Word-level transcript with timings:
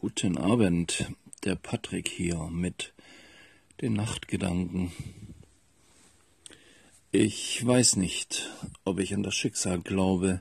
Guten 0.00 0.38
Abend, 0.38 1.12
der 1.44 1.56
Patrick 1.56 2.08
hier 2.08 2.48
mit 2.50 2.94
den 3.82 3.92
Nachtgedanken. 3.92 4.92
Ich 7.12 7.66
weiß 7.66 7.96
nicht, 7.96 8.50
ob 8.86 8.98
ich 8.98 9.12
an 9.12 9.22
das 9.22 9.34
Schicksal 9.34 9.82
glaube 9.82 10.40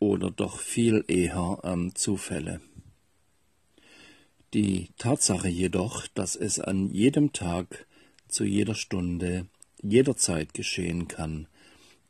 oder 0.00 0.32
doch 0.32 0.58
viel 0.58 1.04
eher 1.06 1.60
an 1.62 1.94
Zufälle. 1.94 2.60
Die 4.52 4.88
Tatsache 4.98 5.48
jedoch, 5.48 6.08
dass 6.08 6.34
es 6.34 6.58
an 6.58 6.88
jedem 6.88 7.32
Tag, 7.32 7.86
zu 8.26 8.42
jeder 8.42 8.74
Stunde, 8.74 9.46
jederzeit 9.80 10.54
geschehen 10.54 11.06
kann, 11.06 11.46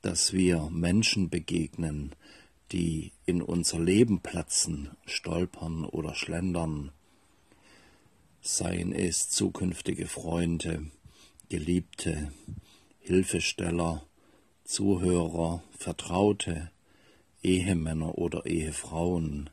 dass 0.00 0.32
wir 0.32 0.70
Menschen 0.70 1.29
begegnen, 1.29 2.14
die 2.73 3.12
in 3.27 3.43
unser 3.43 3.79
Leben 3.79 4.20
platzen, 4.20 4.91
stolpern 5.04 5.84
oder 5.84 6.14
schlendern, 6.14 6.91
seien 8.40 8.93
es 8.93 9.29
zukünftige 9.29 10.07
Freunde, 10.07 10.90
Geliebte, 11.48 12.32
Hilfesteller, 13.00 14.07
Zuhörer, 14.64 15.62
Vertraute, 15.76 16.71
Ehemänner 17.43 18.17
oder 18.17 18.46
Ehefrauen, 18.46 19.50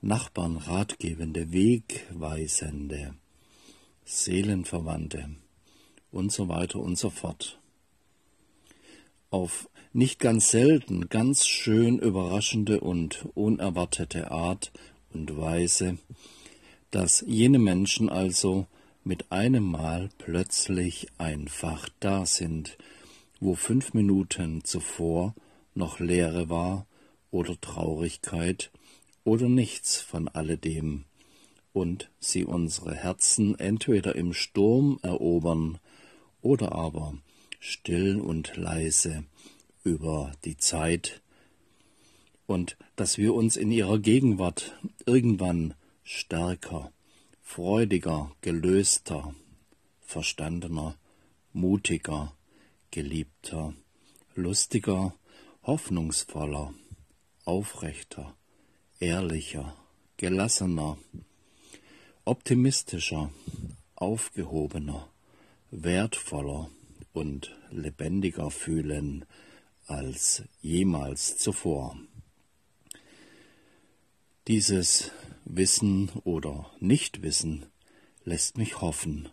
Nachbarn, 0.00 0.56
Ratgebende, 0.56 1.52
Wegweisende, 1.52 3.14
Seelenverwandte 4.04 5.30
und 6.12 6.30
so 6.30 6.48
weiter 6.48 6.78
und 6.78 6.96
so 6.96 7.10
fort. 7.10 7.58
Auf 9.30 9.68
nicht 9.92 10.20
ganz 10.20 10.50
selten 10.50 11.08
ganz 11.08 11.46
schön 11.46 11.98
überraschende 11.98 12.80
und 12.80 13.26
unerwartete 13.34 14.30
Art 14.30 14.70
und 15.12 15.36
Weise, 15.36 15.98
dass 16.90 17.24
jene 17.26 17.58
Menschen 17.58 18.08
also 18.08 18.66
mit 19.02 19.32
einem 19.32 19.64
Mal 19.64 20.10
plötzlich 20.18 21.08
einfach 21.18 21.88
da 21.98 22.24
sind, 22.24 22.78
wo 23.40 23.54
fünf 23.54 23.94
Minuten 23.94 24.64
zuvor 24.64 25.34
noch 25.74 25.98
Leere 25.98 26.48
war 26.48 26.86
oder 27.30 27.60
Traurigkeit 27.60 28.70
oder 29.24 29.48
nichts 29.48 30.00
von 30.00 30.28
alledem, 30.28 31.04
und 31.72 32.10
sie 32.20 32.44
unsere 32.44 32.94
Herzen 32.94 33.58
entweder 33.58 34.14
im 34.14 34.32
Sturm 34.32 34.98
erobern 35.02 35.78
oder 36.42 36.72
aber 36.72 37.14
still 37.66 38.20
und 38.20 38.56
leise 38.56 39.24
über 39.82 40.32
die 40.44 40.56
Zeit. 40.56 41.20
Und 42.46 42.76
dass 42.94 43.18
wir 43.18 43.34
uns 43.34 43.56
in 43.56 43.72
ihrer 43.72 43.98
Gegenwart 43.98 44.78
irgendwann 45.04 45.74
stärker, 46.04 46.92
freudiger, 47.42 48.30
gelöster, 48.40 49.34
verstandener, 50.00 50.96
mutiger, 51.52 52.32
geliebter, 52.92 53.74
lustiger, 54.36 55.14
hoffnungsvoller, 55.64 56.72
aufrechter, 57.44 58.36
ehrlicher, 59.00 59.76
gelassener, 60.16 60.98
optimistischer, 62.24 63.32
aufgehobener, 63.96 65.08
wertvoller 65.72 66.70
und 67.16 67.56
lebendiger 67.70 68.50
fühlen, 68.50 69.24
als 69.86 70.44
jemals 70.60 71.38
zuvor. 71.38 71.96
Dieses 74.46 75.10
Wissen 75.44 76.10
oder 76.24 76.70
Nichtwissen 76.78 77.66
lässt 78.24 78.58
mich 78.58 78.80
hoffen, 78.80 79.28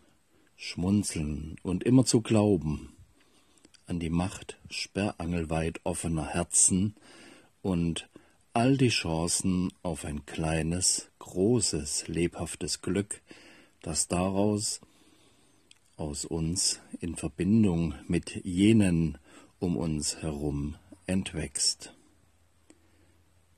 schmunzeln 0.56 1.58
und 1.62 1.84
immer 1.84 2.06
zu 2.06 2.22
glauben 2.22 2.94
an 3.86 4.00
die 4.00 4.10
Macht 4.10 4.58
sperrangelweit 4.70 5.82
offener 5.84 6.28
Herzen 6.28 6.96
und 7.62 8.10
all 8.54 8.78
die 8.78 8.90
Chancen 8.90 9.74
auf 9.82 10.06
ein 10.06 10.26
kleines, 10.26 11.10
großes, 11.20 12.08
lebhaftes 12.08 12.82
Glück, 12.82 13.22
das 13.82 14.08
daraus 14.08 14.80
aus 16.04 16.26
uns 16.26 16.82
in 17.00 17.16
Verbindung 17.16 17.94
mit 18.10 18.44
jenen 18.44 19.18
um 19.60 19.78
uns 19.78 20.18
herum 20.18 20.76
entwächst. 21.08 21.96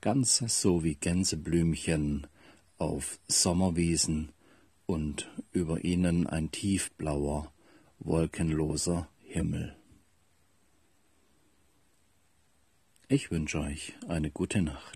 Ganz 0.00 0.36
so 0.36 0.84
wie 0.84 0.94
Gänseblümchen 0.94 2.28
auf 2.78 3.18
Sommerwiesen 3.26 4.30
und 4.86 5.28
über 5.50 5.82
ihnen 5.82 6.28
ein 6.28 6.52
tiefblauer, 6.52 7.52
wolkenloser 7.98 9.08
Himmel. 9.22 9.74
Ich 13.08 13.32
wünsche 13.32 13.58
euch 13.58 13.94
eine 14.06 14.30
gute 14.30 14.62
Nacht. 14.62 14.95